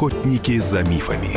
[0.00, 1.36] Охотники за мифами.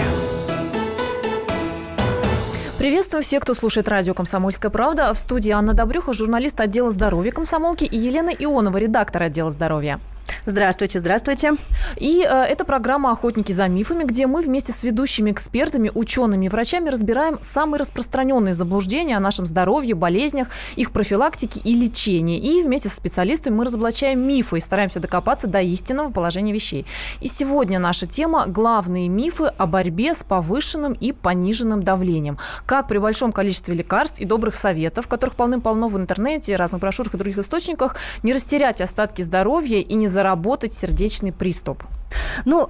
[2.80, 5.14] Приветствую всех, кто слушает радио «Комсомольская правда».
[5.14, 10.00] В студии Анна Добрюха, журналист отдела здоровья комсомолки и Елена Ионова, редактор отдела здоровья.
[10.46, 11.54] Здравствуйте, здравствуйте.
[11.96, 16.90] И э, это программа «Охотники за мифами», где мы вместе с ведущими экспертами, учеными врачами
[16.90, 22.40] разбираем самые распространенные заблуждения о нашем здоровье, болезнях, их профилактике и лечении.
[22.40, 26.86] И вместе с специалистами мы разоблачаем мифы и стараемся докопаться до истинного положения вещей.
[27.22, 32.38] И сегодня наша тема– главные мифы о борьбе с повышенным и пониженным давлением.
[32.66, 37.18] Как при большом количестве лекарств и добрых советов, которых полным-полно в интернете, разных брошюрах и
[37.18, 41.84] других источниках, не растерять остатки здоровья и не заработать заработать сердечный приступ?
[42.46, 42.70] Ну,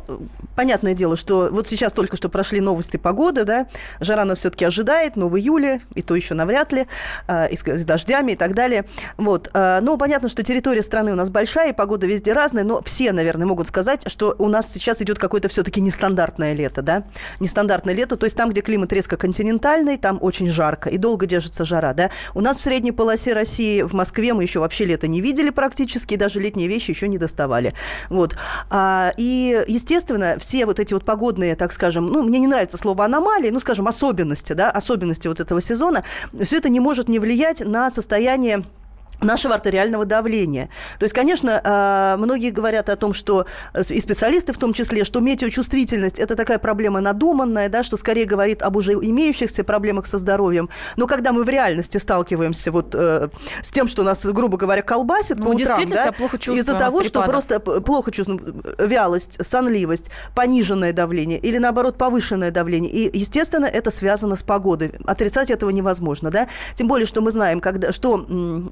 [0.55, 3.67] понятное дело, что вот сейчас только что прошли новости погоды, да,
[3.99, 6.88] жара нас все-таки ожидает, но в июле, и то еще навряд ли,
[7.27, 8.85] э, и с, дождями и так далее.
[9.17, 9.49] Вот.
[9.53, 13.11] Э, ну, понятно, что территория страны у нас большая, и погода везде разная, но все,
[13.11, 17.03] наверное, могут сказать, что у нас сейчас идет какое-то все-таки нестандартное лето, да,
[17.39, 21.66] нестандартное лето, то есть там, где климат резко континентальный, там очень жарко, и долго держится
[21.66, 22.11] жара, да.
[22.33, 26.16] У нас в средней полосе России, в Москве мы еще вообще лето не видели практически,
[26.16, 27.73] даже летние вещи еще не доставали.
[28.09, 28.36] Вот.
[28.69, 32.78] А, и и, естественно, все вот эти вот погодные, так скажем, ну, мне не нравится
[32.78, 36.03] слово аномалии, ну, скажем, особенности, да, особенности вот этого сезона,
[36.39, 38.64] все это не может не влиять на состояние
[39.22, 40.69] нашего артериального давления.
[41.00, 43.45] То есть, конечно, а, многие говорят о том, что,
[43.89, 48.61] и специалисты в том числе, что метеочувствительность– это такая проблема надуманная, да, что скорее говорит
[48.61, 50.70] об уже имеющихся проблемах со здоровьем.
[50.95, 53.30] Но когда мы в реальности сталкиваемся вот э,
[53.61, 56.09] с тем, что нас, грубо говоря, колбасит ну, по утрам, да,
[56.53, 57.05] из-за того, припадок.
[57.05, 62.92] что просто плохо чувствуем вялость, сонливость, пониженное давление или, наоборот, повышенное давление.
[62.92, 64.94] И, естественно, это связано с погодой.
[65.05, 66.48] Отрицать этого невозможно, да.
[66.75, 68.25] Тем более, что мы знаем, когда, что,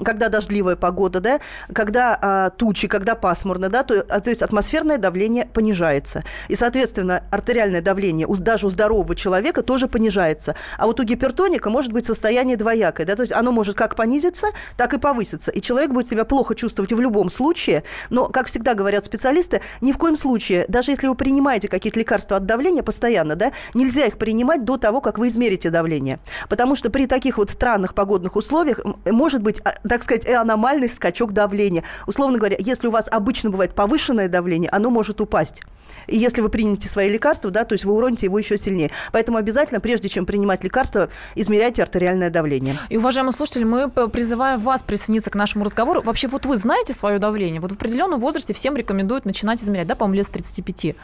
[0.03, 1.39] когда дождливая погода, да,
[1.73, 6.23] когда а, тучи, когда пасмурно, да, то, а, то есть атмосферное давление понижается.
[6.47, 10.55] И, соответственно, артериальное давление у, даже у здорового человека тоже понижается.
[10.79, 14.47] А вот у гипертоника может быть состояние двоякое, да, то есть оно может как понизиться,
[14.77, 15.51] так и повыситься.
[15.51, 19.91] И человек будет себя плохо чувствовать в любом случае, но, как всегда говорят специалисты, ни
[19.91, 24.17] в коем случае, даже если вы принимаете какие-то лекарства от давления постоянно, да, нельзя их
[24.17, 26.19] принимать до того, как вы измерите давление.
[26.49, 30.89] Потому что при таких вот странных погодных условиях может быть, а, так сказать, и аномальный
[30.89, 31.83] скачок давления.
[32.07, 35.61] Условно говоря, если у вас обычно бывает повышенное давление, оно может упасть.
[36.07, 38.91] И если вы примете свои лекарства, да, то есть вы уроните его еще сильнее.
[39.11, 42.77] Поэтому обязательно, прежде чем принимать лекарства, измеряйте артериальное давление.
[42.89, 46.01] И, уважаемые слушатели, мы призываем вас присоединиться к нашему разговору.
[46.01, 47.61] Вообще, вот вы знаете свое давление?
[47.61, 50.95] Вот в определенном возрасте всем рекомендуют начинать измерять, да, по-моему, лет с 35,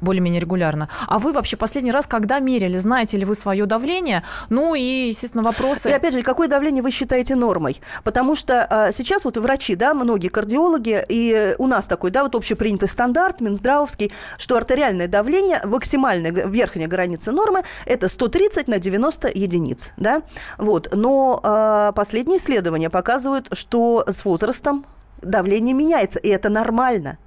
[0.00, 0.88] более-менее регулярно.
[1.06, 2.76] А вы вообще последний раз когда мерили?
[2.76, 4.24] Знаете ли вы свое давление?
[4.48, 5.90] Ну и, естественно, вопросы...
[5.90, 7.80] И опять же, какое давление вы считаете нормой?
[8.04, 12.34] Потому что а, сейчас вот врачи, да, многие кардиологи, и у нас такой, да, вот
[12.34, 19.92] общепринятый стандарт, Минздравовский, что артериальное давление, максимальная верхняя граница нормы, это 130 на 90 единиц.
[19.96, 20.22] Да?
[20.58, 20.88] Вот.
[20.92, 24.84] Но э, последние исследования показывают, что с возрастом
[25.22, 27.18] давление меняется, и это нормально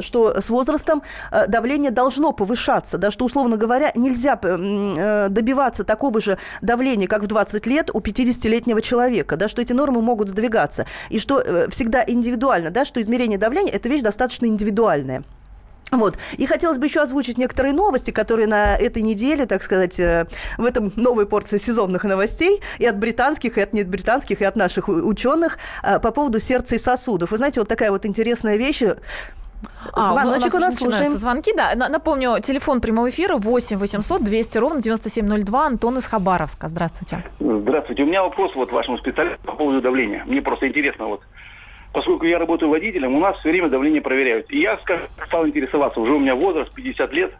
[0.00, 6.20] что с возрастом э, давление должно повышаться, да, что, условно говоря, нельзя э, добиваться такого
[6.20, 10.86] же давления, как в 20 лет у 50-летнего человека, да, что эти нормы могут сдвигаться,
[11.10, 15.22] и что э, всегда индивидуально, да, что измерение давления– это вещь достаточно индивидуальная.
[15.90, 16.16] Вот.
[16.38, 20.26] И хотелось бы еще озвучить некоторые новости, которые на этой неделе, так сказать, э,
[20.56, 24.88] в этом новой порции сезонных новостей и от британских, и от небританских, и от наших
[24.88, 27.30] ученых э, по поводу сердца и сосудов.
[27.30, 28.82] Вы знаете, вот такая вот интересная вещь.
[29.92, 31.10] А, Звоночек у нас, у нас слушаем.
[31.10, 31.74] Звонки, да.
[31.74, 35.66] Напомню, телефон прямого эфира 8 800 200 ровно 9702.
[35.66, 36.68] Антон из Хабаровска.
[36.68, 37.24] Здравствуйте.
[37.38, 38.02] Здравствуйте.
[38.02, 40.24] У меня вопрос вот вашему специалисту по поводу давления.
[40.26, 41.22] Мне просто интересно вот
[41.92, 44.50] поскольку я работаю водителем, у нас все время давление проверяют.
[44.50, 44.78] И я
[45.26, 47.32] стал интересоваться, уже у меня возраст 50 лет,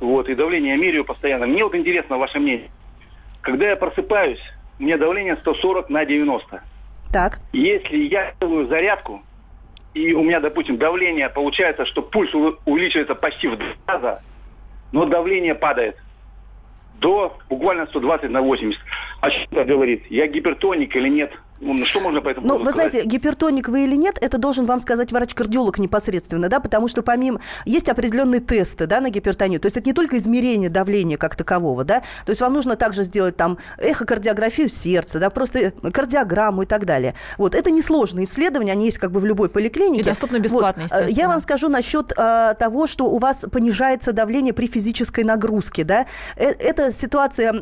[0.00, 1.46] вот, и давление я меряю постоянно.
[1.46, 2.70] Мне вот интересно ваше мнение.
[3.42, 4.40] Когда я просыпаюсь,
[4.78, 6.62] у меня давление 140 на 90.
[7.12, 7.38] Так.
[7.52, 9.22] Если я делаю зарядку,
[9.94, 12.32] и у меня, допустим, давление, получается, что пульс
[12.64, 14.22] увеличивается почти в два раза,
[14.92, 15.96] но давление падает
[17.00, 18.80] до буквально 120 на 80.
[19.20, 20.04] А что это говорит?
[20.10, 21.32] Я гипертоник или нет?
[21.60, 24.80] Ну, что можно по этому Ну, вы знаете, гипертоник вы или нет, это должен вам
[24.80, 27.40] сказать врач-кардиолог непосредственно, да, потому что помимо...
[27.66, 29.60] Есть определенные тесты, да, на гипертонию.
[29.60, 33.04] То есть это не только измерение давления как такового, да, то есть вам нужно также
[33.04, 37.14] сделать там эхокардиографию сердца, да, просто кардиограмму и так далее.
[37.36, 40.00] Вот, это несложные исследования, они есть как бы в любой поликлинике.
[40.00, 41.08] И доступны бесплатно, вот.
[41.10, 46.06] Я вам скажу насчет а, того, что у вас понижается давление при физической нагрузке, да.
[46.36, 47.52] Э, это ситуация,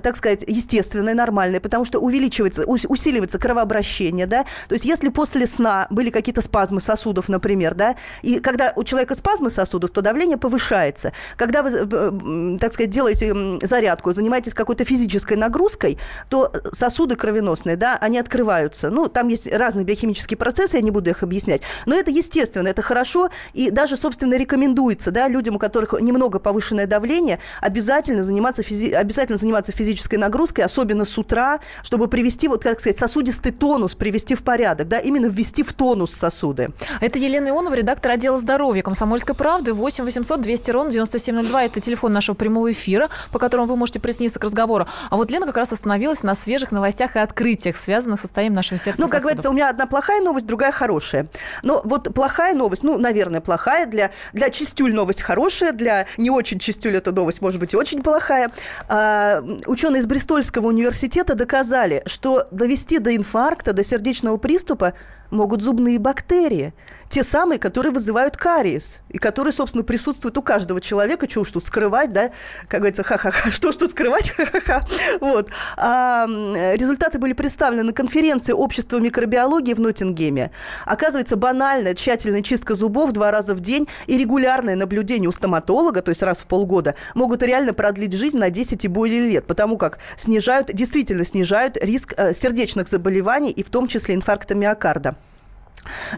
[0.00, 5.86] так сказать, естественная, нормальная, потому что увеличивается, усиливается кровообращения, да, то есть если после сна
[5.90, 11.12] были какие-то спазмы сосудов, например, да, и когда у человека спазмы сосудов, то давление повышается.
[11.36, 13.32] Когда вы, э, так сказать, делаете
[13.62, 15.96] зарядку, занимаетесь какой-то физической нагрузкой,
[16.28, 18.90] то сосуды кровеносные, да, они открываются.
[18.90, 22.82] Ну, там есть разные биохимические процессы, я не буду их объяснять, но это естественно, это
[22.82, 28.92] хорошо, и даже, собственно, рекомендуется, да, людям, у которых немного повышенное давление, обязательно заниматься, физи-
[28.92, 34.34] обязательно заниматься физической нагрузкой, особенно с утра, чтобы привести, вот, как сказать, сосудистый тонус, привести
[34.34, 36.70] в порядок, да, именно ввести в тонус сосуды.
[37.00, 39.72] Это Елена Ионова, редактор отдела здоровья «Комсомольской правды».
[39.72, 41.64] 8 800 200 ровно 9702.
[41.64, 44.86] Это телефон нашего прямого эфира, по которому вы можете присоединиться к разговору.
[45.10, 48.78] А вот Лена как раз остановилась на свежих новостях и открытиях, связанных с состоянием нашего
[48.78, 51.28] сердца Ну, как говорится, у меня одна плохая новость, другая хорошая.
[51.62, 56.58] Но вот плохая новость, ну, наверное, плохая, для, для чистюль новость хорошая, для не очень
[56.58, 58.50] чистюль эта новость может быть и очень плохая.
[58.88, 63.25] А, ученые из Бристольского университета доказали, что довести до инфаркта,
[63.72, 64.94] до сердечного приступа
[65.30, 66.72] могут зубные бактерии.
[67.08, 69.00] Те самые, которые вызывают кариес.
[69.08, 71.26] И которые, собственно, присутствуют у каждого человека.
[71.26, 72.30] Чего уж тут скрывать, да?
[72.68, 73.50] Как говорится, ха-ха-ха.
[73.52, 74.30] Что ж тут скрывать?
[74.36, 74.84] Ха-ха-ха.
[75.20, 75.50] Вот.
[75.76, 76.26] А,
[76.74, 80.50] результаты были представлены на конференции Общества микробиологии в Ноттингеме.
[80.84, 86.10] Оказывается, банальная тщательная чистка зубов два раза в день и регулярное наблюдение у стоматолога, то
[86.10, 89.98] есть раз в полгода, могут реально продлить жизнь на 10 и более лет, потому как
[90.16, 95.16] снижают, действительно снижают риск э, сердечных заболеваний и в том числе инфаркта миокарда.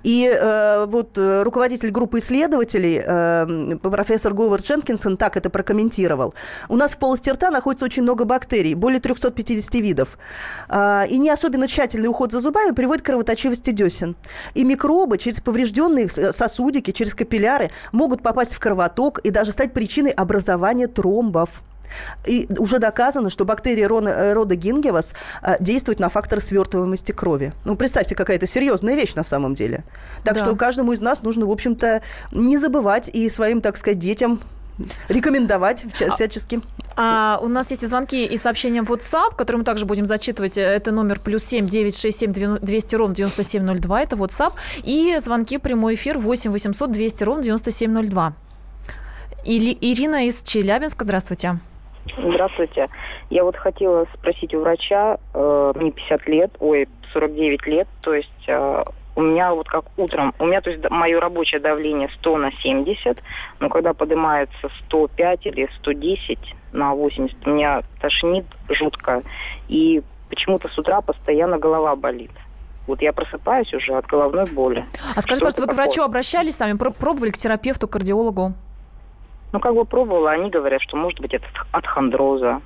[0.02, 6.34] И э, вот э, руководитель группы исследователей, э, профессор Говард Дженкинсон, так это прокомментировал.
[6.68, 10.18] У нас в полости рта находится очень много бактерий, более 350 видов.
[10.68, 14.16] Э, и не особенно тщательный уход за зубами приводит к кровоточивости десен.
[14.54, 20.10] И микробы через поврежденные сосудики, через капилляры могут попасть в кровоток и даже стать причиной
[20.10, 21.62] образования тромбов.
[22.26, 27.52] И уже доказано, что бактерии э, рода Гингевас э, действуют на фактор свертываемости крови.
[27.64, 29.84] Ну, представьте, какая-то серьезная вещь на самом деле.
[30.24, 30.40] Так да.
[30.40, 32.02] что каждому из нас нужно, в общем-то,
[32.32, 34.40] не забывать и своим, так сказать, детям
[35.08, 36.60] рекомендовать а, всячески.
[36.96, 40.56] А, у нас есть и звонки и сообщения в WhatsApp, которые мы также будем зачитывать.
[40.56, 44.02] Это номер плюс семь девять шесть семь двести ровно девяносто семь ноль два.
[44.02, 44.52] Это WhatsApp.
[44.84, 48.34] И звонки прямой эфир восемь восемьсот двести ровно девяносто семь ноль два.
[49.44, 51.04] Или Ирина из Челябинска.
[51.04, 51.58] Здравствуйте.
[52.16, 52.88] Здравствуйте.
[53.30, 58.44] Я вот хотела спросить у врача, э, мне 50 лет, ой, 49 лет, то есть
[58.46, 58.84] э,
[59.18, 63.22] у меня вот как утром, у меня то есть мое рабочее давление 100 на 70,
[63.58, 66.38] но когда поднимается 105 или 110
[66.72, 69.22] на 80, меня тошнит жутко,
[69.68, 72.30] и почему-то с утра постоянно голова болит.
[72.86, 74.86] Вот я просыпаюсь уже от головной боли.
[75.14, 78.54] А скажите, пожалуйста, вы к врачу обращались сами, пробовали к терапевту, кардиологу?
[79.52, 82.60] Ну, как бы пробовала, они говорят, что может быть это от хондроза.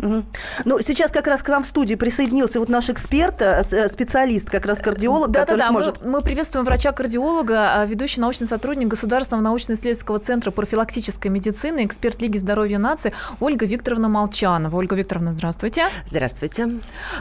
[0.00, 0.24] Угу.
[0.64, 4.50] Ну, сейчас как раз к нам в студии присоединился вот наш эксперт, э, э, специалист,
[4.50, 5.70] как раз кардиолог, да, который да, да.
[5.70, 6.02] сможет...
[6.02, 12.38] Мы, мы приветствуем врача-кардиолога, а, ведущий научный сотрудник Государственного научно-исследовательского центра профилактической медицины, эксперт Лиги
[12.38, 14.76] здоровья нации Ольга Викторовна Молчанова.
[14.76, 15.86] Ольга Викторовна, здравствуйте.
[16.06, 16.70] Здравствуйте.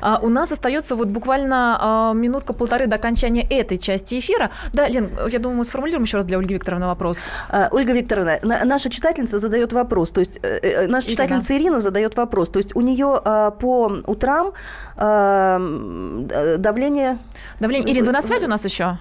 [0.01, 4.49] А, у нас остается вот буквально а, минутка-полторы до окончания этой части эфира.
[4.73, 7.19] Да, Лен, я думаю, мы сформулируем еще раз для Ольги Викторовны вопрос.
[7.49, 11.11] А, Ольга Викторовна, на, наша читательница задает вопрос, то есть э, э наша Ирина.
[11.11, 14.53] читательница Ирина задает вопрос, то есть у нее э, по утрам
[14.97, 17.17] э, давление...
[17.59, 17.93] Давление...
[17.93, 18.97] Ирина, вы на связи у нас еще?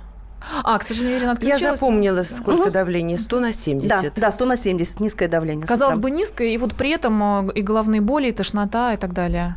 [0.64, 1.62] А, к сожалению, Ирина отключилась.
[1.62, 2.70] Я запомнила, сколько угу.
[2.70, 3.18] давление.
[3.18, 3.88] 100 на 70.
[3.88, 5.00] Да, да, 100 на 70.
[5.00, 5.66] Низкое давление.
[5.66, 9.12] Казалось бы, низкое, и вот при этом э, и головные боли, и тошнота, и так
[9.12, 9.56] далее.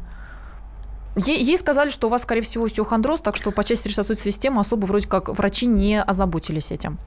[1.16, 4.60] Ей, ей сказали, что у вас, скорее всего, остеохондроз, так что по части сердечно-сосудистой системы
[4.60, 7.00] особо вроде как врачи не озаботились этим.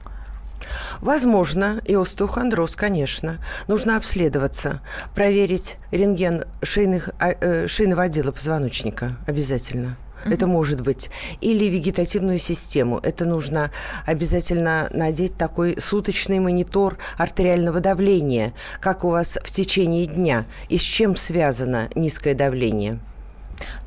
[1.01, 3.43] Возможно, и остеохондроз, конечно.
[3.67, 4.81] Нужно обследоваться,
[5.15, 9.97] проверить рентген шейных, а, э, шейного отдела позвоночника обязательно.
[10.23, 10.33] Mm-hmm.
[10.33, 11.09] Это может быть.
[11.41, 12.99] Или вегетативную систему.
[13.01, 13.71] Это нужно
[14.05, 20.81] обязательно надеть такой суточный монитор артериального давления, как у вас в течение дня, и с
[20.81, 22.99] чем связано низкое давление.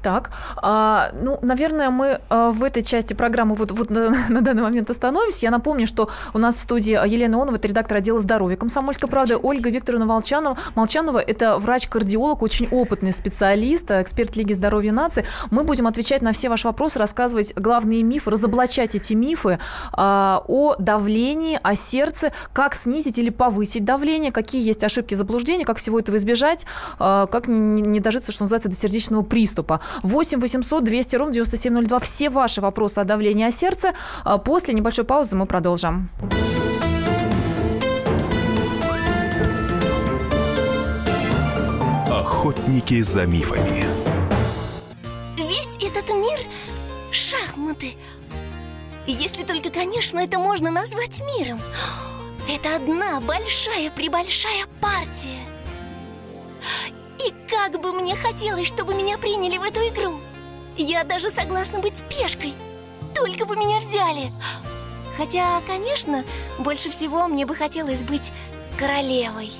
[0.02, 4.62] Так, а, ну, наверное, мы а, в этой части программы вот, вот на, на данный
[4.62, 5.46] момент остановимся.
[5.46, 9.36] Я напомню, что у нас в студии Елена Онова, это редактор отдела здоровья комсомольской правды,
[9.40, 10.58] Ольга Викторовна Волчанова.
[10.74, 15.24] Молчанова– это врач-кардиолог, очень опытный специалист, эксперт Лиги здоровья нации.
[15.50, 19.60] Мы будем отвечать на все ваши вопросы, рассказывать главные мифы, разоблачать эти мифы
[19.92, 25.78] а, о давлении, о сердце, как снизить или повысить давление, какие есть ошибки, заблуждения, как
[25.78, 26.66] всего этого избежать,
[26.98, 29.61] а, как не, не дожиться, что называется, до сердечного приступа.
[30.02, 31.98] 8 800 200 ровно 9702.
[32.00, 33.92] Все ваши вопросы о давлении о сердце.
[34.24, 36.10] А после небольшой паузы мы продолжим.
[42.10, 43.84] Охотники за мифами.
[45.36, 46.38] Весь этот мир–
[47.12, 47.94] шар минуты.
[49.06, 51.60] Если только, конечно, это можно назвать миром.
[52.48, 55.41] Это одна большая-пребольшая партия.
[57.64, 60.18] Как бы мне хотелось, чтобы меня приняли в эту игру.
[60.76, 62.54] Я даже согласна быть пешкой.
[63.14, 64.32] Только бы меня взяли.
[65.16, 66.24] Хотя, конечно,
[66.58, 68.32] больше всего мне бы хотелось быть
[68.76, 69.52] королевой.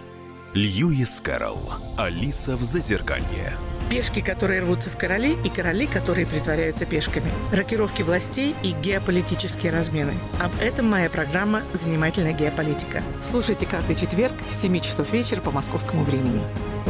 [0.52, 1.74] Льюис Кэрролл.
[1.96, 3.56] Алиса в Зазеркалье.
[3.88, 7.30] Пешки, которые рвутся в короли, и короли, которые притворяются пешками.
[7.52, 10.14] Рокировки властей и геополитические размены.
[10.40, 13.00] Об этом моя программа «Занимательная геополитика».
[13.22, 16.42] Слушайте каждый четверг с 7 часов вечера по московскому времени.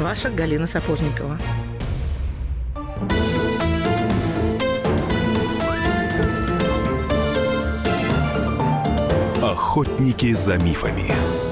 [0.02, 1.38] Ваша Галина Сапожникова.
[9.40, 11.51] Охотники за мифами.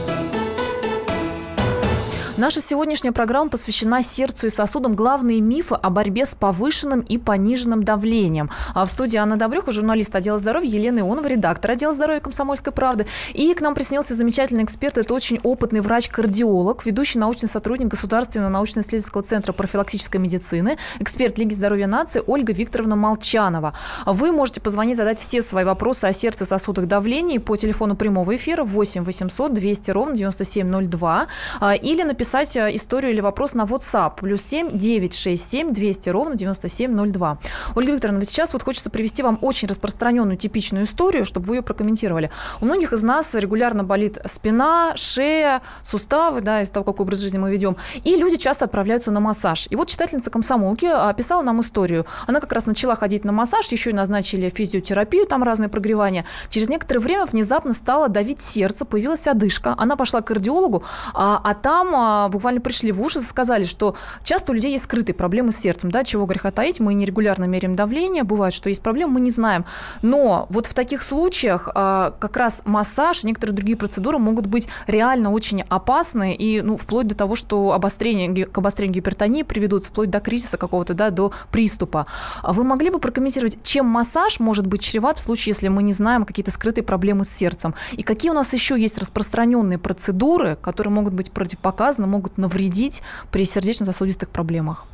[2.40, 4.94] Наша сегодняшняя программа посвящена сердцу и сосудам.
[4.94, 8.48] Главные мифы о борьбе с повышенным и пониженным давлением.
[8.72, 13.06] А в студии Анна Добрюха, журналист отдела здоровья, Елена Ионова, редактор отдела здоровья «Комсомольской правды».
[13.34, 14.96] И к нам приснился замечательный эксперт.
[14.96, 21.88] Это очень опытный врач-кардиолог, ведущий научный сотрудник Государственного научно-исследовательского центра профилактической медицины, эксперт Лиги здоровья
[21.88, 23.74] нации Ольга Викторовна Молчанова.
[24.06, 28.64] Вы можете позвонить, задать все свои вопросы о сердце, сосудах, давлении по телефону прямого эфира
[28.64, 31.26] 8 800 200 ровно 9702
[31.60, 34.12] а, или написать написать э, историю или вопрос на WhatsApp.
[34.20, 37.38] Плюс 7 967 200 ровно 9702.
[37.74, 41.62] Ольга Викторовна, вот сейчас вот хочется привести вам очень распространенную типичную историю, чтобы вы ее
[41.62, 42.30] прокомментировали.
[42.60, 47.38] У многих из нас регулярно болит спина, шея, суставы, да, из того, какой образ жизни
[47.38, 47.76] мы ведем.
[48.04, 49.66] И люди часто отправляются на массаж.
[49.70, 52.06] И вот читательница комсомолки описала нам историю.
[52.28, 56.24] Она как раз начала ходить на массаж, еще и назначили физиотерапию, там разные прогревания.
[56.48, 59.74] Через некоторое время внезапно стало давить сердце, появилась одышка.
[59.76, 63.96] Она пошла к кардиологу, а, а там а, буквально пришли в ужас и сказали, что
[64.22, 67.76] часто у людей есть скрытые проблемы с сердцем, да, чего греха таить, мы нерегулярно меряем
[67.76, 69.64] давление, бывает, что есть проблемы, мы не знаем.
[70.02, 75.30] Но вот в таких случаях а, как раз массаж некоторые другие процедуры могут быть реально
[75.30, 80.20] очень опасны и, ну, вплоть до того, что обострение, к обострению гипертонии приведут, вплоть до
[80.20, 82.06] кризиса какого-то, да, до приступа.
[82.42, 85.92] А вы могли бы прокомментировать, чем массаж может быть чреват в случае, если мы не
[85.92, 87.74] знаем какие-то скрытые проблемы с сердцем?
[87.92, 93.02] И какие у нас еще есть распространенные процедуры, которые могут быть противопоказаны, могут навредить
[93.32, 94.86] при сердечно-сосудистых проблемах?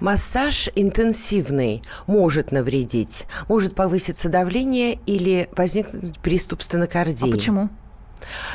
[0.00, 7.28] Массаж интенсивный может навредить, может повыситься давление или возникнуть приступ стенокардии.
[7.28, 7.68] А почему?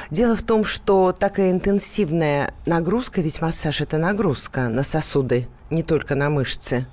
[0.10, 6.15] Дело в том, что такая интенсивная нагрузка, ведь массаж– это нагрузка на сосуды, не только
[6.15, 6.86] на мышцы.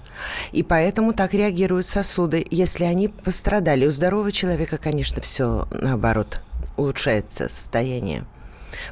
[0.53, 2.45] И поэтому так реагируют сосуды.
[2.51, 6.41] Если они пострадали, у здорового человека, конечно, все наоборот,
[6.77, 8.25] улучшается состояние.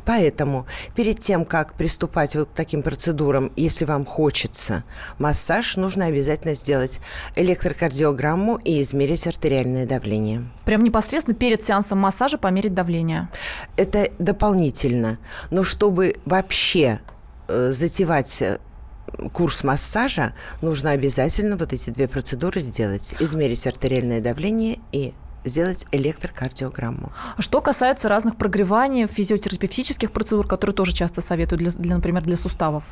[0.05, 4.85] Поэтому перед тем, как приступать вот к таким процедурам, если вам хочется
[5.19, 7.01] массаж, нужно обязательно сделать
[7.37, 10.49] электрокардиограмму и измерить артериальное давление.
[10.65, 13.29] Прям непосредственно перед сеансом массажа померить давление?
[13.77, 15.19] Это дополнительно.
[15.51, 17.01] Но чтобы вообще
[17.49, 18.59] э, затевать э,
[19.33, 23.15] курс массажа, нужно обязательно вот эти две процедуры сделать.
[23.21, 25.15] Измерить артериальное давление и
[25.45, 27.13] сделать электрокардиограмму.
[27.39, 32.85] Что касается разных прогреваний, физиотерапевтических процедур, которые тоже часто советуют, для, для, например, для суставов.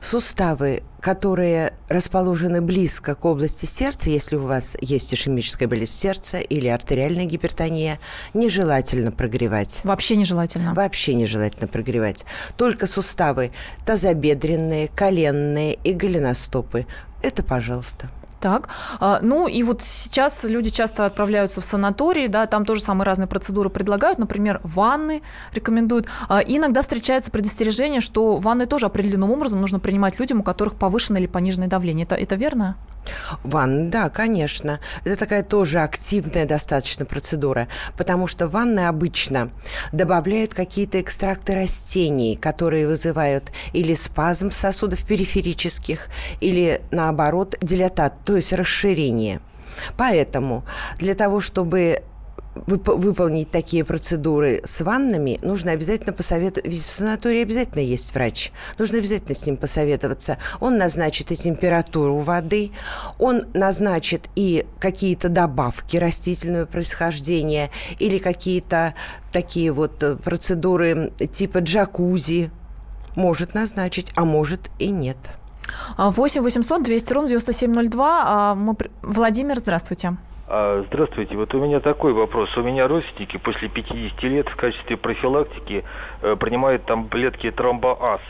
[0.00, 6.66] Суставы, которые расположены близко к области сердца, если у вас есть ишемическая болезнь сердца или
[6.66, 8.00] артериальная гипертония,
[8.34, 9.80] нежелательно прогревать.
[9.84, 10.74] Вообще нежелательно?
[10.74, 12.24] Вообще нежелательно прогревать.
[12.56, 13.52] Только суставы
[13.86, 16.86] тазобедренные, коленные и голеностопы.
[17.22, 18.10] Это пожалуйста.
[18.42, 23.06] Так, а, ну и вот сейчас люди часто отправляются в санатории, да, там тоже самые
[23.06, 25.22] разные процедуры предлагают, например, ванны
[25.52, 26.08] рекомендуют.
[26.28, 30.74] А, и иногда встречается предостережение, что ванны тоже определенным образом нужно принимать людям, у которых
[30.74, 32.04] повышенное или пониженное давление.
[32.04, 32.76] Это, это верно?
[33.42, 34.80] Ванны, да, конечно.
[35.04, 39.50] Это такая тоже активная достаточно процедура, потому что ванны обычно
[39.92, 46.08] добавляют какие-то экстракты растений, которые вызывают или спазм сосудов периферических,
[46.40, 49.40] или наоборот дилатат, то есть расширение.
[49.96, 50.64] Поэтому
[50.98, 52.02] для того, чтобы
[52.54, 56.70] выполнить такие процедуры с ваннами, нужно обязательно посоветовать.
[56.70, 58.52] Ведь в санатории обязательно есть врач.
[58.78, 60.38] Нужно обязательно с ним посоветоваться.
[60.60, 62.72] Он назначит и температуру воды,
[63.18, 68.94] он назначит и какие-то добавки растительного происхождения или какие-то
[69.32, 72.50] такие вот э, процедуры типа джакузи
[73.16, 75.16] может назначить, а может и нет.
[75.96, 78.54] 8 800 200 ровно 9702.
[78.54, 78.76] Мы...
[79.02, 80.08] Владимир, здравствуйте.
[80.08, 81.34] А, здравствуйте.
[81.34, 82.54] Вот у меня такой вопрос.
[82.58, 85.82] У меня родственники после 50 лет в качестве профилактики
[86.20, 88.20] э, принимают таблетки тромбоаз.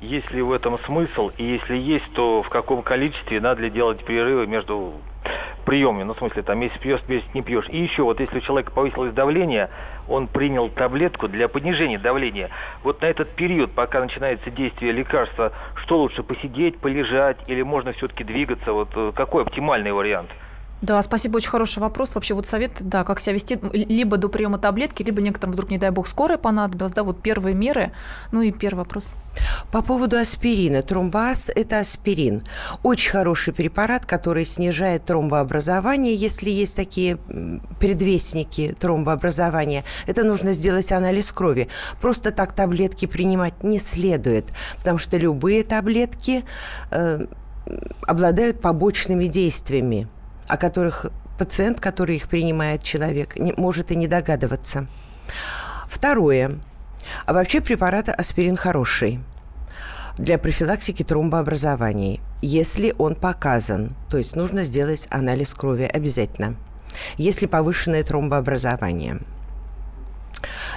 [0.00, 1.32] Есть ли в этом смысл?
[1.36, 4.92] И если есть, то в каком количестве надо ли делать перерывы между
[5.66, 7.66] приеме, ну, в смысле, там, месяц пьешь, месяц не пьешь.
[7.68, 9.68] И еще, вот если у человека повысилось давление,
[10.06, 12.50] он принял таблетку для понижения давления.
[12.84, 15.50] Вот на этот период, пока начинается действие лекарства,
[15.82, 18.72] что лучше, посидеть, полежать, или можно все-таки двигаться?
[18.72, 20.30] Вот э, какой оптимальный вариант?
[20.84, 22.14] Да, спасибо, очень хороший вопрос.
[22.14, 25.78] Вообще вот совет, да, как себя вести, либо до приема таблетки, либо некоторым вдруг, не
[25.78, 27.92] дай бог, скорая понадобилась, да, вот первые меры.
[28.32, 29.10] Ну и первый вопрос.
[29.72, 30.82] По поводу аспирина.
[30.82, 32.42] Тромбаз– это аспирин.
[32.82, 37.16] Очень хороший препарат, который снижает тромбообразование, если есть такие
[37.80, 39.84] предвестники тромбообразования.
[40.06, 41.68] Это нужно сделать анализ крови.
[41.98, 46.44] Просто так таблетки принимать не следует, потому что любые таблетки
[46.90, 47.24] э,
[48.06, 50.08] обладают побочными действиями
[50.48, 51.06] о которых
[51.38, 54.86] пациент, который их принимает человек, не, может и не догадываться.
[55.86, 56.58] Второе.
[57.26, 59.20] А вообще препарат аспирин хороший
[60.16, 63.94] для профилактики тромбообразований, если он показан.
[64.10, 66.56] То есть нужно сделать анализ крови обязательно,
[67.16, 69.18] если повышенное тромбообразование.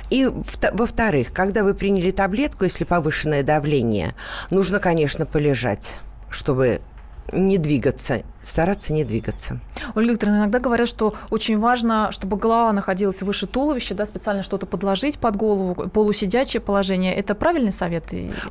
[0.10, 0.30] И
[0.74, 4.16] во-вторых, когда вы приняли таблетку, если повышенное давление,
[4.50, 6.82] нужно, конечно, полежать, чтобы
[7.31, 9.60] не двигаться, стараться не двигаться.
[9.96, 14.65] Ольга Викторовна, иногда говорят, что очень важно, чтобы голова находилась выше туловища, да, специально что-то
[14.65, 17.15] подложить под голову, полусидячее положение.
[17.15, 18.05] Это правильный совет?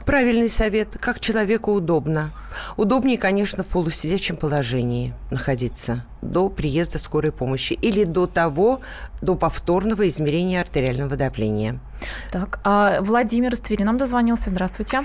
[0.04, 2.33] Правильный совет, как человеку удобно.
[2.76, 8.80] Удобнее, конечно, в полусидячем положении находиться до приезда скорой помощи или до того,
[9.23, 11.80] до повторного измерения артериального давления.
[12.30, 14.50] Так, а Владимир из Твери нам дозвонился.
[14.50, 15.04] Здравствуйте.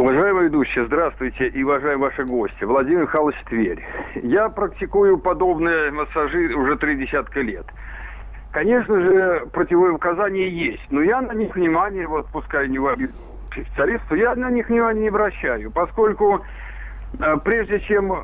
[0.00, 2.64] Уважаемые ведущие, здравствуйте и уважаемые ваши гости.
[2.64, 3.84] Владимир Михайлович Тверь.
[4.14, 7.66] Я практикую подобные массажи уже три десятка лет.
[8.50, 12.78] Конечно же, противопоказания есть, но я на них внимание, вот пускай не
[13.52, 16.46] специалисту, я на них внимания не обращаю, поскольку
[17.18, 18.16] э, прежде чем э,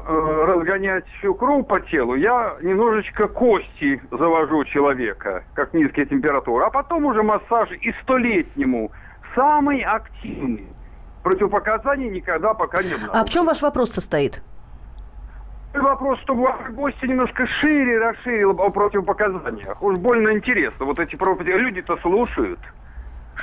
[0.46, 7.04] разгонять всю кровь по телу, я немножечко кости завожу человека, как низкая температура, а потом
[7.04, 8.92] уже массаж и столетнему,
[9.34, 10.70] самый активный
[11.26, 13.12] противопоказаний никогда пока не было.
[13.12, 14.42] А в чем ваш вопрос состоит?
[15.74, 19.82] Вопрос, чтобы ваши гости немножко шире расширил о противопоказаниях.
[19.82, 20.84] Уж больно интересно.
[20.86, 22.60] Вот эти люди-то слушают.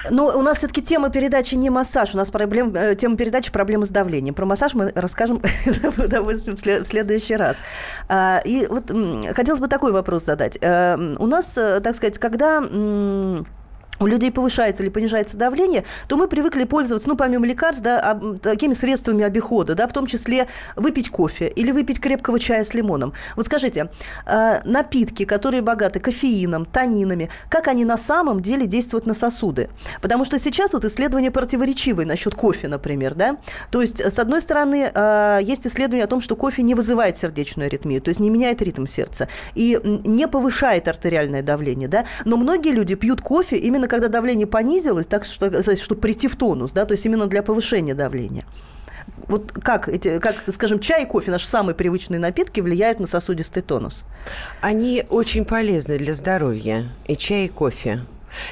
[0.09, 3.85] Но у нас все-таки тема передачи не массаж, у нас проблем, э, тема передачи проблемы
[3.85, 4.33] с давлением.
[4.33, 7.57] Про массаж мы расскажем в следующий раз.
[8.07, 8.91] А, и вот
[9.35, 10.57] хотелось бы такой вопрос задать.
[10.61, 12.61] Э, у нас, э, так сказать, когда
[13.99, 18.73] у людей повышается или понижается давление, то мы привыкли пользоваться, ну, помимо лекарств, да, такими
[18.73, 23.13] средствами обихода, да, в том числе выпить кофе или выпить крепкого чая с лимоном.
[23.35, 23.89] Вот скажите,
[24.25, 29.69] э, напитки, которые богаты кофеином, танинами, как они на самом деле действуют на сосуды?
[30.01, 33.37] Потому что сейчас вот исследования противоречивые насчет кофе, например, да.
[33.71, 37.67] То есть, с одной стороны, э, есть исследования о том, что кофе не вызывает сердечную
[37.67, 42.05] аритмию, то есть не меняет ритм сердца и не повышает артериальное давление, да.
[42.25, 46.71] Но многие люди пьют кофе именно когда давление понизилось, так что, чтобы прийти в тонус,
[46.71, 48.45] да, то есть именно для повышения давления.
[49.27, 53.63] Вот как эти, как, скажем, чай и кофе, наши самые привычные напитки, влияют на сосудистый
[53.63, 54.03] тонус?
[54.61, 58.01] Они очень полезны для здоровья, и чай, и кофе.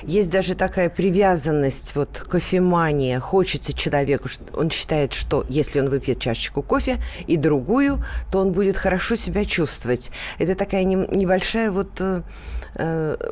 [0.04, 3.20] Есть даже такая привязанность, вот кофемания.
[3.20, 8.78] Хочется человеку, он считает, что если он выпьет чашечку кофе и другую, то он будет
[8.78, 10.12] хорошо себя чувствовать.
[10.38, 12.22] Это такая небольшая вот э,
[12.61, 12.61] Э,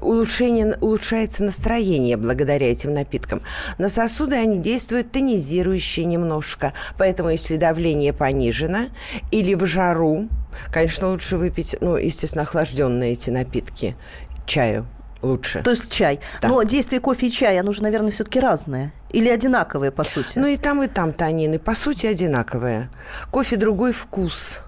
[0.01, 3.41] улучшение, улучшается настроение благодаря этим напиткам.
[3.77, 6.73] На сосуды они действуют тонизирующие немножко.
[6.97, 8.87] Поэтому, если давление понижено
[9.31, 10.27] или в жару,
[10.71, 13.95] конечно, лучше выпить, ну, естественно, охлажденные эти напитки,
[14.45, 14.85] чаю
[15.21, 15.61] лучше.
[15.63, 16.19] То есть чай.
[16.41, 16.47] Да.
[16.47, 18.93] Но действие кофе и чая, оно же, наверное, все-таки разное.
[19.11, 20.37] Или одинаковые, по сути?
[20.37, 22.89] Ну и там, и там танины, по сути, одинаковые.
[23.31, 24.61] Кофе другой вкус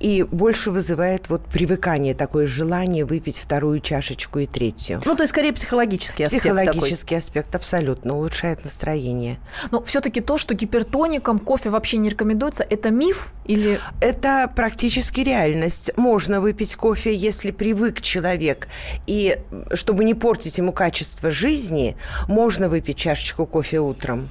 [0.00, 5.02] и больше вызывает вот привыкание, такое желание выпить вторую чашечку и третью.
[5.04, 7.18] Ну, то есть, скорее, психологический аспект Психологический такой.
[7.18, 9.38] аспект, абсолютно, улучшает настроение.
[9.70, 13.80] Но все-таки то, что гипертоникам кофе вообще не рекомендуется, это миф или...
[14.00, 15.90] Это практически реальность.
[15.96, 18.68] Можно выпить кофе, если привык человек.
[19.06, 19.38] И
[19.72, 21.96] чтобы не портить ему качество жизни,
[22.28, 24.28] можно выпить чашечку кофе утром.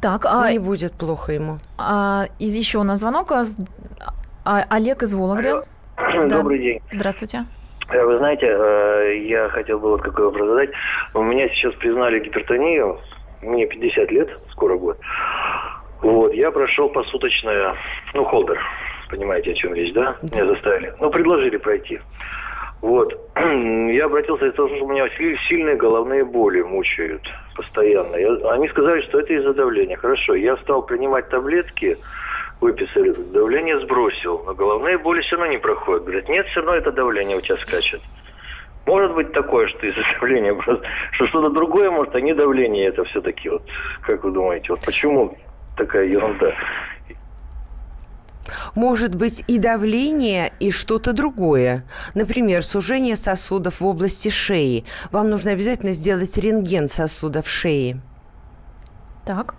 [0.00, 0.50] Так, а...
[0.50, 1.58] Не будет плохо ему.
[1.76, 3.32] А, из еще на звонок
[4.44, 5.50] а, Олег из Вологды.
[5.50, 5.64] Алло.
[5.96, 6.38] Да.
[6.38, 6.80] Добрый день.
[6.90, 7.44] Здравствуйте.
[7.90, 10.70] Э, вы знаете, э, я хотел бы вот какой вопрос задать.
[11.14, 13.00] У меня сейчас признали гипертонию,
[13.42, 14.98] мне 50 лет, скоро год.
[16.02, 17.74] Вот, я прошел посуточное,
[18.14, 18.60] ну, холдер,
[19.10, 20.16] понимаете, о чем речь, да?
[20.22, 20.94] Меня заставили.
[21.00, 22.00] Ну, предложили пройти.
[22.80, 23.12] Вот.
[23.36, 25.08] Я обратился из-за того, что у меня
[25.48, 27.22] сильные головные боли мучают
[27.56, 28.14] постоянно.
[28.14, 29.96] Я, они сказали, что это из-за давления.
[29.96, 31.98] Хорошо, я стал принимать таблетки,
[32.60, 36.04] выписали, давление сбросил, но головные боли все равно не проходят.
[36.04, 38.00] Говорят, нет, все равно это давление у тебя скачет.
[38.86, 43.04] Может быть такое, что из-за давления просто, что что-то другое, может, а не давление это
[43.04, 43.48] все-таки.
[43.50, 43.62] Вот,
[44.02, 45.36] как вы думаете, вот почему
[45.76, 46.54] такая ерунда?
[48.74, 51.84] Может быть и давление, и что-то другое.
[52.14, 54.84] Например, сужение сосудов в области шеи.
[55.12, 58.00] Вам нужно обязательно сделать рентген сосудов шеи.
[59.28, 59.56] Так.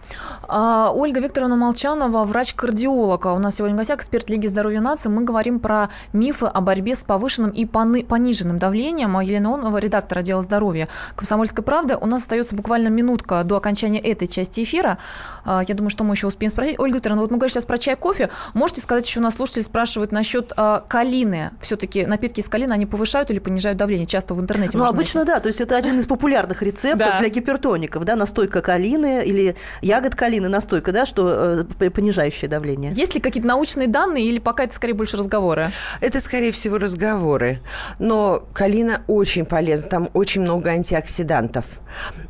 [0.47, 3.27] А, Ольга Викторовна Молчанова, врач-кардиолог.
[3.27, 5.09] У нас сегодня в гостях эксперт Лиги здоровья нации.
[5.09, 9.15] Мы говорим про мифы о борьбе с повышенным и пониженным давлением.
[9.15, 11.95] А Елена Онова, редактор отдела здоровья Комсомольской правды.
[12.01, 14.97] У нас остается буквально минутка до окончания этой части эфира.
[15.45, 16.79] А, я думаю, что мы еще успеем спросить.
[16.79, 18.31] Ольга Викторовна, вот мы говорим сейчас про чай, кофе.
[18.55, 21.51] Можете сказать, еще у нас слушатели спрашивают насчет а, калины.
[21.61, 24.07] Все-таки напитки из калины, они повышают или понижают давление?
[24.07, 25.33] Часто в интернете Ну, обычно найти.
[25.33, 25.39] да.
[25.41, 28.03] То есть это один из популярных рецептов для гипертоников.
[28.03, 32.91] Да, настойка калины или ягод калины, настойка, да, что э, понижающее давление.
[32.93, 35.71] Есть ли какие-то научные данные или пока это скорее больше разговоры?
[36.01, 37.61] Это, скорее всего, разговоры.
[37.99, 41.65] Но калина очень полезна, там очень много антиоксидантов.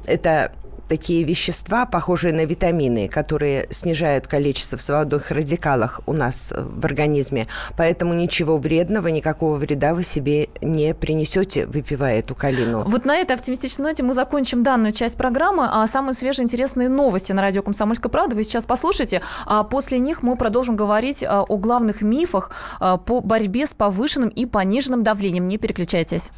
[0.05, 0.51] Это
[0.89, 6.83] такие вещества, похожие на витамины, которые снижают количество в свободных радикалах у нас э, в
[6.83, 7.47] организме.
[7.77, 12.83] Поэтому ничего вредного, никакого вреда вы себе не принесете, выпивая эту калину.
[12.85, 15.67] Вот на этой оптимистичной ноте мы закончим данную часть программы.
[15.69, 19.21] А самые свежие интересные новости на радио «Комсомольская правда» вы сейчас послушайте.
[19.45, 24.29] А после них мы продолжим говорить а, о главных мифах а, по борьбе с повышенным
[24.29, 25.47] и пониженным давлением.
[25.47, 26.31] Не переключайтесь.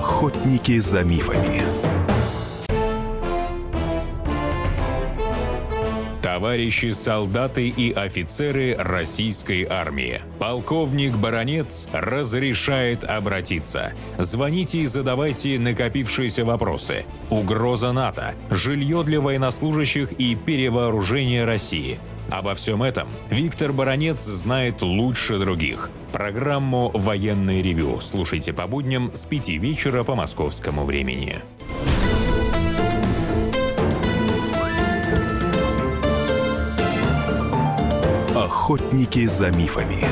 [0.00, 1.62] Охотники за мифами.
[6.22, 10.22] Товарищи солдаты и офицеры российской армии.
[10.38, 13.92] Полковник Баронец разрешает обратиться.
[14.16, 17.04] Звоните и задавайте накопившиеся вопросы.
[17.28, 21.98] Угроза НАТО, жилье для военнослужащих и перевооружение России–
[22.30, 25.90] Обо всем этом Виктор Баранец знает лучше других.
[26.12, 31.40] Программу «Военный ревю» слушайте по будням с 5 вечера по московскому времени.
[38.34, 40.06] Охотники за мифами.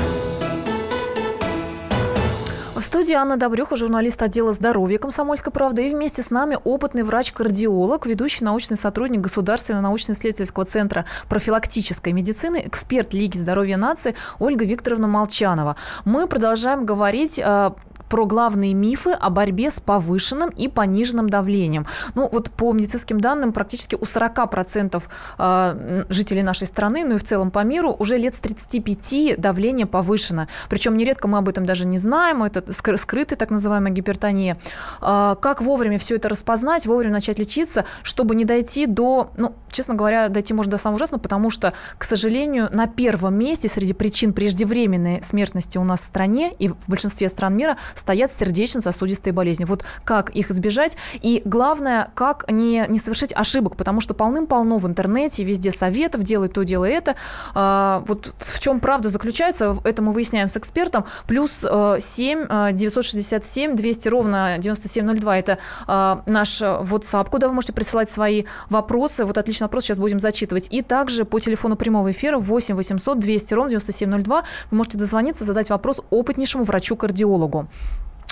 [2.78, 5.88] В студии Анна Добрюха, журналист отдела здоровья «Комсомольской правды».
[5.88, 13.14] И вместе с нами опытный врач-кардиолог, ведущий научный сотрудник Государственного научно-исследовательского центра профилактической медицины, эксперт
[13.14, 15.74] Лиги здоровья нации Ольга Викторовна Молчанова.
[16.04, 17.72] Мы продолжаем говорить э,
[18.08, 21.86] про главные мифы о борьбе с повышенным и пониженным давлением.
[22.14, 25.02] Ну, вот по медицинским данным, практически у 40%
[25.38, 29.86] э, жителей нашей страны, ну и в целом по миру, уже лет с 35 давление
[29.86, 30.48] повышено.
[30.68, 34.58] Причем нередко мы об этом даже не знаем, это скрытая так называемая гипертония.
[35.00, 39.94] Э, как вовремя все это распознать, вовремя начать лечиться, чтобы не дойти до, ну, честно
[39.94, 44.32] говоря, дойти можно до самого ужасного, потому что, к сожалению, на первом месте среди причин
[44.32, 49.64] преждевременной смертности у нас в стране и в большинстве стран мира стоят сердечно-сосудистые болезни.
[49.64, 50.96] Вот как их избежать?
[51.20, 56.48] И главное, как не, не совершить ошибок, потому что полным-полно в интернете, везде советов, делай
[56.48, 57.16] то, делай это.
[57.54, 61.04] А, вот в чем правда заключается, это мы выясняем с экспертом.
[61.26, 68.44] Плюс 7 967 200 ровно 9702 это а, наш WhatsApp, куда вы можете присылать свои
[68.70, 69.24] вопросы.
[69.24, 70.68] Вот отличный вопрос сейчас будем зачитывать.
[70.70, 75.70] И также по телефону прямого эфира 8 800 200 ровно 9702 вы можете дозвониться, задать
[75.70, 77.68] вопрос опытнейшему врачу-кардиологу.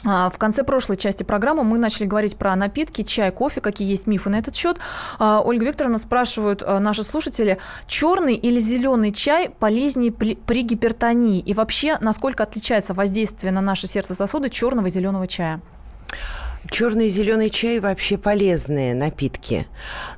[0.04, 4.06] А, в конце прошлой части программы мы начали говорить про напитки, чай, кофе, какие есть
[4.06, 4.78] мифы на этот счет.
[5.18, 11.40] А, Ольга Викторовна спрашивают а, наши слушатели, черный или зеленый чай полезнее при гипертонии?
[11.40, 15.60] И вообще, насколько отличается воздействие на наше сердце сосуды черного и зеленого чая?
[16.70, 19.68] Черный и зеленый чай вообще полезные напитки,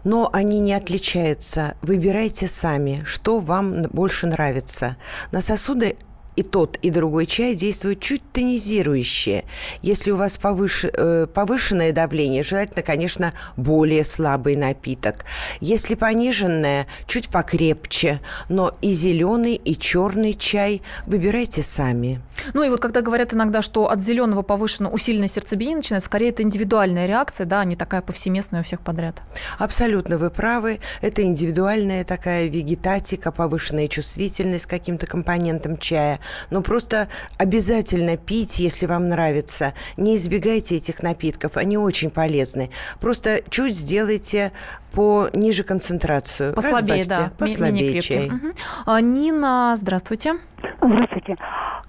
[0.03, 1.75] но они не отличаются.
[1.83, 4.97] Выбирайте сами, что вам больше нравится.
[5.31, 5.97] На сосуды
[6.39, 9.43] и тот, и другой чай действуют чуть тонизирующе.
[9.83, 10.85] Если у вас повыш...
[10.85, 15.25] Э, повышенное давление, желательно, конечно, более слабый напиток.
[15.61, 18.21] Если пониженное, чуть покрепче.
[18.49, 22.21] Но и зеленый, и черный чай выбирайте сами.
[22.55, 26.45] Ну и вот когда говорят иногда, что от зеленого повышено усиленное сердцебиение начинается, скорее это
[26.45, 29.23] индивидуальная реакция, да, а не такая повсеместная у всех подряд.
[29.59, 30.79] Абсолютно вы правы.
[31.01, 36.21] Это индивидуальная такая вегетатика, повышенная чувствительность к каким-то компонентам чая.
[36.51, 39.75] Но просто обязательно пить, если вам нравится.
[39.97, 42.71] Не избегайте этих напитков, они очень полезны.
[43.01, 44.53] Просто чуть сделайте
[44.93, 46.55] по ниже концентрацию.
[46.55, 47.31] Послабее, Разбавьте.
[47.31, 47.37] да.
[47.39, 48.29] Послабее чай.
[48.29, 48.51] Угу.
[48.87, 50.35] А, Нина, здравствуйте.
[50.81, 51.37] Здравствуйте.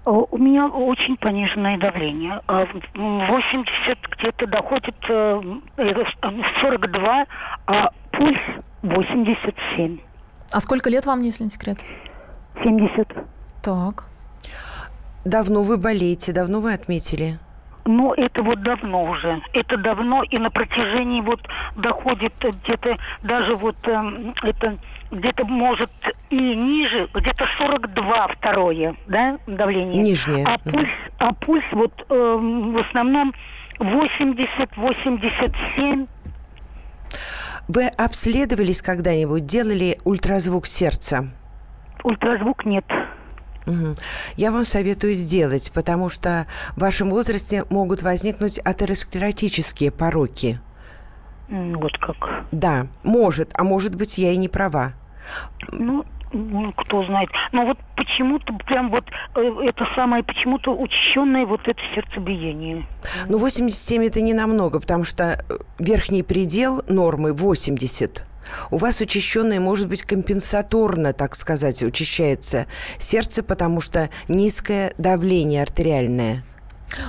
[0.05, 2.41] У меня очень пониженное давление.
[2.47, 7.25] 80 где-то доходит 42,
[7.67, 8.39] а пульс
[8.81, 9.99] 87.
[10.51, 11.79] А сколько лет вам, если не секрет?
[12.63, 13.07] 70.
[13.61, 14.05] Так.
[15.25, 17.39] Давно вы болеете, давно вы отметили?
[17.85, 19.41] Ну, это вот давно уже.
[19.53, 21.41] Это давно и на протяжении вот
[21.75, 24.77] доходит где-то даже вот э, это
[25.11, 25.91] где-то может
[26.29, 30.03] и ниже, где-то 42 второе, да, давление.
[30.03, 30.45] Нижнее.
[30.45, 33.33] А пульс, а пульс вот э, в основном
[33.79, 36.07] 80-87.
[37.67, 41.29] Вы обследовались когда-нибудь, делали ультразвук сердца?
[42.03, 42.85] Ультразвук нет.
[44.35, 50.59] Я вам советую сделать, потому что в вашем возрасте могут возникнуть атеросклеротические пороки.
[51.49, 52.45] Вот как.
[52.51, 54.93] Да, может, а может быть, я и не права.
[55.71, 57.29] Ну, ну, кто знает.
[57.51, 59.05] Но вот почему-то прям вот
[59.35, 62.85] э, это самое, почему-то учащенное вот это сердцебиение.
[63.27, 68.28] Ну, 87 это не намного, потому что э, верхний предел нормы 80.
[68.71, 76.43] У вас учащенное может быть компенсаторно, так сказать, учащается сердце, потому что низкое давление артериальное.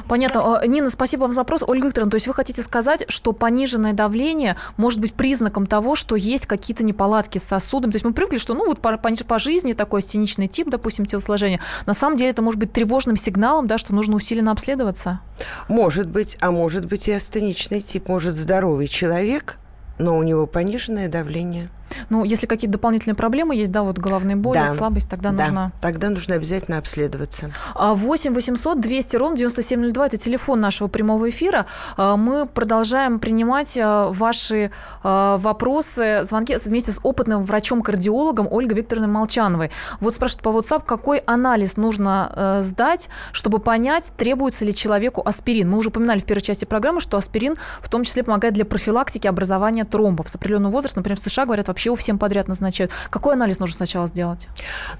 [0.08, 0.58] Понятно.
[0.58, 1.62] А, Нина, спасибо вам за вопрос.
[1.66, 6.16] Ольга Викторовна, то есть вы хотите сказать, что пониженное давление может быть признаком того, что
[6.16, 7.90] есть какие-то неполадки с сосудом?
[7.90, 11.06] То есть мы привыкли, что ну вот по, по, по жизни такой астеничный тип, допустим,
[11.06, 11.60] телосложения.
[11.86, 15.20] На самом деле это может быть тревожным сигналом, да, что нужно усиленно обследоваться?
[15.68, 18.08] Может быть, а может быть и астеничный тип.
[18.08, 19.58] Может здоровый человек,
[20.00, 21.68] но у него пониженное давление–
[22.08, 24.68] ну, если какие-то дополнительные проблемы есть, да, вот головные боли, да.
[24.68, 25.44] слабость, тогда да.
[25.44, 25.72] нужно...
[25.80, 27.52] тогда нужно обязательно обследоваться.
[27.74, 31.66] 8 800 200 ровно 9702– это телефон нашего прямого эфира.
[31.96, 34.70] А, мы продолжаем принимать а, ваши
[35.02, 39.70] а, вопросы, звонки вместе с опытным врачом-кардиологом Ольгой Викторовной Молчановой.
[40.00, 45.70] Вот спрашивают по WhatsApp, какой анализ нужно сдать, чтобы понять, требуется ли человеку аспирин.
[45.70, 49.26] Мы уже упоминали в первой части программы, что аспирин в том числе помогает для профилактики
[49.26, 50.28] образования тромбов.
[50.28, 52.92] С определенного возраста, например, в США говорят, вообще вообще у всем подряд назначают.
[53.08, 54.48] Какой анализ нужно сначала сделать?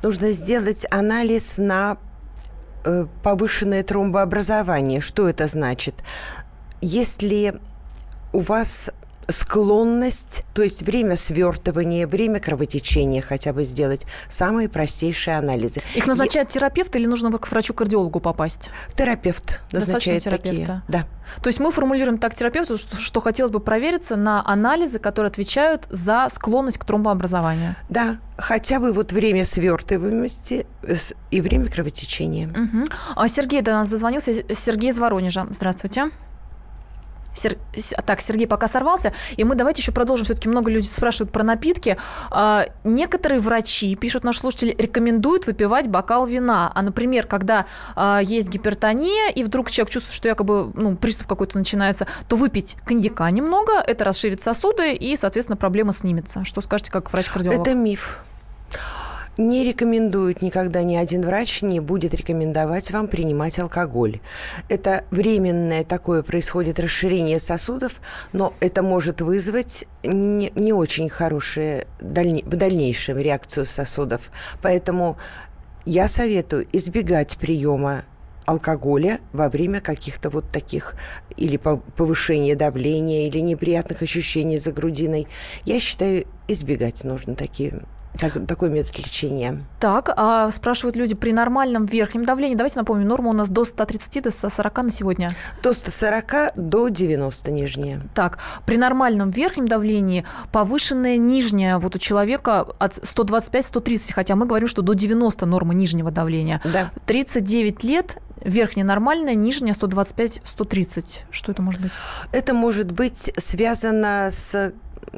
[0.03, 1.99] Нужно сделать анализ на
[2.85, 5.03] э, повышенное тромбообразование.
[5.03, 5.95] Что это значит?
[6.81, 7.55] Если
[8.33, 8.91] у вас
[9.31, 14.03] склонность, то есть время свертывания, время кровотечения хотя бы сделать.
[14.29, 15.83] Самые простейшие анализы.
[15.95, 16.53] Их назначает И...
[16.55, 18.71] терапевт или нужно к врачу-кардиологу попасть?
[18.95, 20.83] Терапевт назначает такие.
[20.89, 21.07] Да.
[21.43, 25.87] То есть мы формулируем так терапевту, что, что хотелось бы провериться на анализы, которые отвечают
[25.89, 27.77] за склонность к тромбообразованию.
[27.89, 30.67] Да, хотя бы вот время свертываемости
[31.31, 32.49] и время кровотечения.
[32.49, 32.89] Угу.
[33.17, 34.33] А Сергей до нас дозвонился.
[34.55, 35.47] Сергей из Воронежа.
[35.51, 36.09] Здравствуйте.
[37.41, 37.57] Сер...
[38.05, 39.13] Так, Сергей пока сорвался.
[39.37, 40.25] И мы давайте еще продолжим.
[40.25, 41.97] Все-таки много людей спрашивают про напитки.
[42.31, 46.71] А, некоторые врачи, пишут наши слушатели, рекомендуют выпивать бокал вина.
[46.75, 51.57] А, например, когда а, есть гипертония, и вдруг человек чувствует, что якобы ну, приступ какой-то
[51.57, 56.45] начинается, то выпить коньяка немного, это расширит сосуды, и, соответственно, проблема снимется.
[56.45, 57.67] Что скажете, как врач-кардиолог?
[57.67, 58.23] Это миф
[59.41, 64.21] не рекомендует никогда ни один врач не будет рекомендовать вам принимать алкоголь.
[64.69, 68.01] Это временное такое происходит расширение сосудов,
[68.33, 71.09] но это может вызвать не, не очень
[72.01, 74.31] дальне, в дальнейшем реакцию сосудов.
[74.61, 75.17] Поэтому
[75.87, 78.05] я советую избегать приема
[78.45, 80.97] алкоголя во время каких-то вот таких
[81.37, 85.29] или повышения давления, или неприятных ощущений за грудиной.
[85.65, 87.81] Я считаю, избегать нужно такие
[88.19, 89.65] так, такой метод лечения.
[89.79, 92.55] Так, а спрашивают люди при нормальном верхнем давлении.
[92.55, 95.31] Давайте напомним, норма у нас до 130, до 140 на сегодня.
[95.63, 98.03] До 140, до 90 нижняя.
[98.15, 104.69] Так, при нормальном верхнем давлении повышенное нижнее вот у человека от 125-130, хотя мы говорим,
[104.69, 106.61] что до 90 норма нижнего давления.
[106.65, 106.91] Да.
[107.07, 111.21] 39 лет верхняя нормальная, нижняя 125-130.
[111.31, 111.93] Что это может быть?
[112.33, 114.73] Это может быть связано с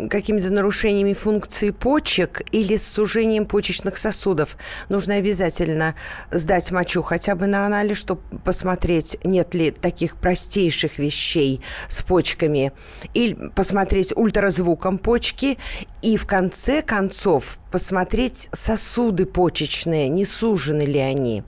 [0.08, 4.56] какими-то нарушениями функции почек или с сужением почечных сосудов.
[4.88, 5.94] Нужно обязательно
[6.30, 12.72] сдать мочу хотя бы на анализ, чтобы посмотреть, нет ли таких простейших вещей с почками.
[13.14, 15.58] Или посмотреть ультразвуком почки.
[16.00, 21.44] И в конце концов посмотреть сосуды почечные, не сужены ли они.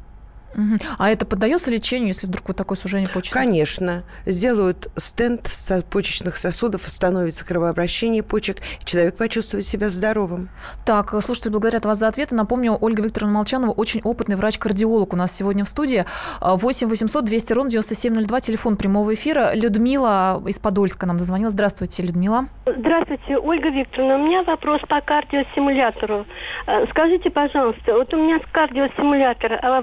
[0.99, 3.33] А это поддается лечению, если вдруг вот такое сужение почек?
[3.33, 4.05] Конечно.
[4.27, 10.49] Сделают стенд с почечных сосудов, остановится кровообращение почек, и человек почувствует себя здоровым.
[10.85, 12.35] Так, слушайте, благодарят вас за ответы.
[12.35, 16.05] Напомню, Ольга Викторовна Молчанова очень опытный врач-кардиолог у нас сегодня в студии.
[16.41, 19.55] 8 800 200 ровно 9702, телефон прямого эфира.
[19.55, 21.51] Людмила из Подольска нам дозвонила.
[21.51, 22.47] Здравствуйте, Людмила.
[22.67, 24.17] Здравствуйте, Ольга Викторовна.
[24.17, 26.27] У меня вопрос по кардиостимулятору.
[26.67, 29.83] Э, скажите, пожалуйста, вот у меня кардиостимулятор, а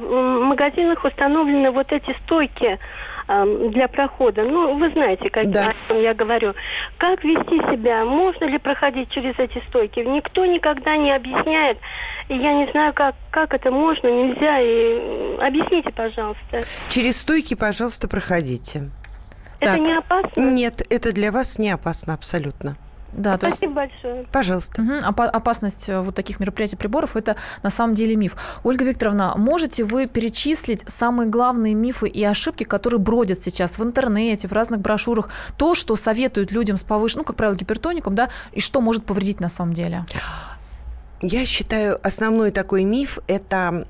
[0.61, 2.79] магазинах установлены вот эти стойки
[3.27, 4.43] для прохода.
[4.43, 5.69] Ну, вы знаете, как, да.
[5.69, 6.53] о чем я говорю.
[6.97, 8.03] Как вести себя?
[8.03, 9.99] Можно ли проходить через эти стойки?
[9.99, 11.77] Никто никогда не объясняет.
[12.27, 14.59] И я не знаю, как, как это можно, нельзя.
[14.59, 16.63] И объясните, пожалуйста.
[16.89, 18.89] Через стойки, пожалуйста, проходите.
[19.59, 19.79] Это так.
[19.79, 20.51] не опасно?
[20.51, 22.75] Нет, это для вас не опасно абсолютно.
[23.13, 23.93] Да, Спасибо есть...
[23.93, 24.23] большое.
[24.31, 24.81] Пожалуйста.
[24.81, 24.93] Угу.
[25.05, 28.35] опасность э, вот таких мероприятий приборов это на самом деле миф.
[28.63, 34.47] Ольга Викторовна, можете вы перечислить самые главные мифы и ошибки, которые бродят сейчас в интернете,
[34.47, 38.59] в разных брошюрах, то, что советуют людям с повышенным, ну, как правило, гипертоником, да, и
[38.59, 40.05] что может повредить на самом деле?
[41.21, 43.85] Я считаю, основной такой миф– это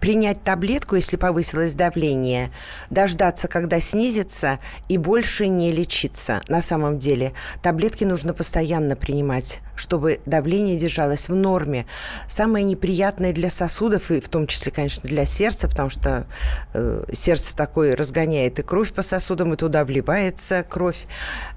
[0.00, 2.50] принять таблетку, если повысилось давление,
[2.90, 4.58] дождаться, когда снизится,
[4.88, 6.40] и больше не лечиться.
[6.48, 7.32] На самом деле
[7.62, 11.86] таблетки нужно постоянно принимать, чтобы давление держалось в норме.
[12.26, 16.26] Самое неприятное для сосудов, и в том числе, конечно, для сердца, потому что
[16.74, 21.06] э, сердце такое разгоняет и кровь по сосудам, и туда вливается кровь.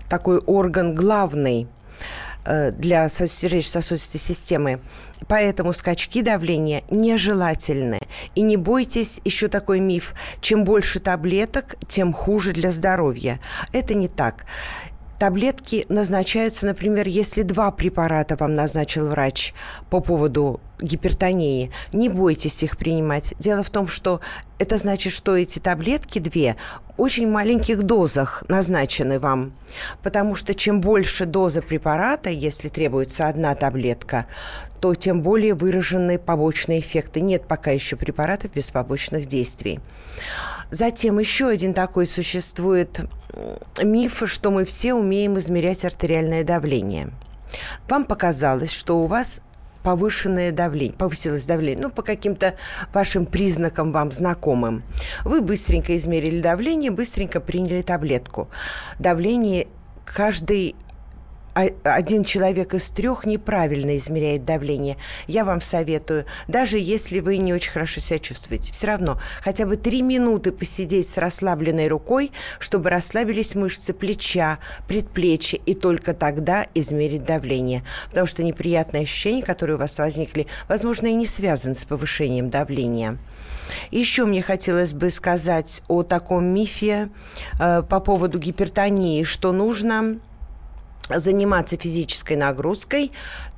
[0.10, 1.67] Такой орган главный
[2.45, 4.80] для сердечно-сосудистой системы.
[5.27, 7.99] Поэтому скачки давления нежелательны.
[8.36, 13.39] И не бойтесь, еще такой миф, чем больше таблеток, тем хуже для здоровья.
[13.71, 14.45] Это не так.
[15.19, 19.54] Таблетки назначаются, например, если два препарата вам назначил врач
[19.91, 21.71] по поводу гипертонии.
[21.93, 23.33] Не бойтесь их принимать.
[23.39, 24.19] Дело в том, что
[24.59, 26.55] это значит, что эти таблетки две
[26.97, 29.53] очень маленьких дозах назначены вам.
[30.03, 34.27] Потому что чем больше доза препарата, если требуется одна таблетка,
[34.79, 37.21] то тем более выраженные побочные эффекты.
[37.21, 39.79] Нет пока еще препаратов без побочных действий.
[40.69, 43.01] Затем еще один такой существует
[43.81, 47.09] миф, что мы все умеем измерять артериальное давление.
[47.89, 49.41] Вам показалось, что у вас
[49.83, 52.55] повышенное давление, повысилось давление, ну, по каким-то
[52.93, 54.83] вашим признакам вам знакомым.
[55.23, 58.49] Вы быстренько измерили давление, быстренько приняли таблетку.
[58.99, 59.67] Давление
[60.05, 60.75] каждый
[61.53, 64.97] один человек из трех неправильно измеряет давление.
[65.27, 69.77] Я вам советую, даже если вы не очень хорошо себя чувствуете, все равно хотя бы
[69.77, 77.25] три минуты посидеть с расслабленной рукой, чтобы расслабились мышцы плеча, предплечья, и только тогда измерить
[77.25, 77.83] давление.
[78.09, 83.17] Потому что неприятные ощущения, которые у вас возникли, возможно, и не связаны с повышением давления.
[83.91, 87.09] Еще мне хотелось бы сказать о таком мифе
[87.59, 90.19] э, по поводу гипертонии, что нужно
[91.09, 93.11] заниматься физической нагрузкой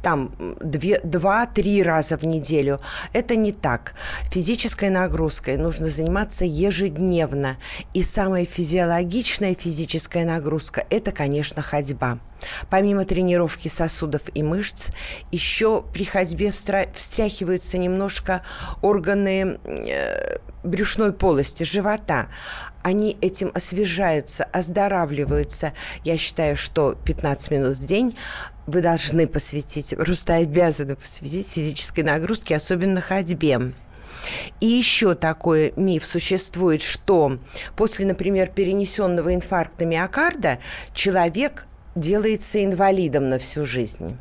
[0.04, 2.80] там 2-3 раза в неделю.
[3.13, 3.96] Это не так.
[4.30, 7.58] Физической нагрузкой нужно заниматься ежедневно.
[7.94, 12.20] И самая физиологичная физическая нагрузка– это, конечно, ходьба.
[12.70, 14.92] Помимо тренировки сосудов и мышц,
[15.32, 18.44] еще при ходьбе встряхиваются немножко
[18.82, 22.28] органы э, брюшной полости, живота.
[22.82, 25.72] Они этим освежаются, оздоравливаются.
[26.04, 28.18] Я считаю, что 15 минут в день
[28.66, 33.73] вы должны посвятить, просто обязаны посвятить физической нагрузке, особенно ходьбе.
[34.60, 37.39] И еще такой миф существует, что
[37.75, 40.60] после, например, перенесенного инфаркта миокарда
[40.93, 44.17] человек делается инвалидом на всю жизнь.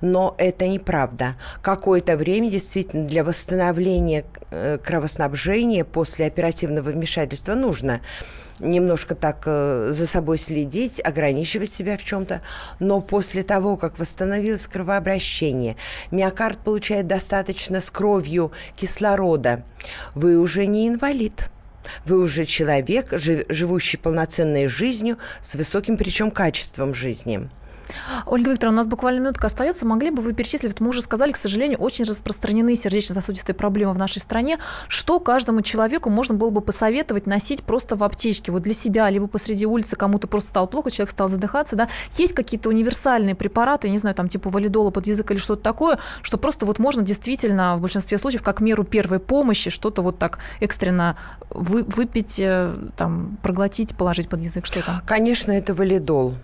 [0.00, 1.36] Но это неправда.
[1.60, 8.00] Какое-то время действительно для восстановления э, кровоснабжения после оперативного вмешательства нужно
[8.62, 12.40] немножко так э, за собой следить, ограничивать себя в чем-то.
[12.78, 15.76] Но после того, как восстановилось кровообращение,
[16.10, 19.64] миокард получает достаточно с кровью кислорода,
[20.14, 21.50] вы уже не инвалид.
[22.04, 27.50] Вы уже человек, живущий полноценной жизнью, с высоким причем качеством жизни.
[28.26, 29.86] Ольга Викторовна, у нас буквально минутка остается.
[29.86, 34.18] Могли бы вы перечислить, мы уже сказали, к сожалению, очень распространены сердечно-сосудистые проблемы в нашей
[34.18, 34.58] стране.
[34.88, 39.26] Что каждому человеку можно было бы посоветовать носить просто в аптечке, вот для себя, либо
[39.26, 41.88] посреди улицы кому-то просто стало плохо, человек стал задыхаться, да?
[42.16, 46.38] Есть какие-то универсальные препараты, не знаю, там типа валидола под язык или что-то такое, что
[46.38, 51.16] просто вот можно действительно в большинстве случаев как меру первой помощи что-то вот так экстренно
[51.50, 56.34] вы, выпить, э, там, проглотить, положить под язык, что то Конечно, это валидол.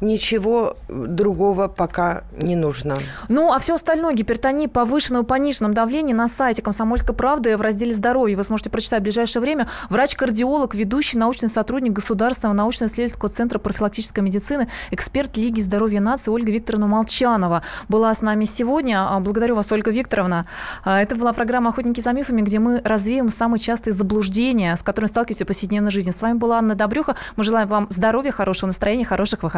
[0.00, 2.96] Ничего другого пока не нужно.
[3.28, 8.36] Ну, а все остальное, гипертония, повышенное, пониженном давлении на сайте «Комсомольской правды» в разделе «Здоровье»
[8.36, 9.68] вы сможете прочитать в ближайшее время.
[9.90, 16.86] Врач-кардиолог, ведущий научный сотрудник Государственного научно-исследовательского центра профилактической медицины, эксперт Лиги здоровья нации Ольга Викторовна
[16.86, 19.06] Молчанова была с нами сегодня.
[19.08, 20.46] А, благодарю вас, Ольга Викторовна.
[20.84, 25.08] А, это была программа «Охотники за мифами», где мы развеем самые частые заблуждения, с которыми
[25.08, 26.10] сталкиваемся в повседневной жизни.
[26.10, 27.16] С вами была Анна Добрюха.
[27.36, 29.57] Мы желаем вам здоровья, хорошего настроения, хороших выходных